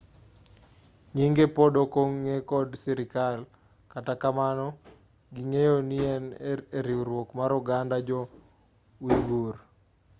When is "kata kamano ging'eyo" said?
3.91-5.77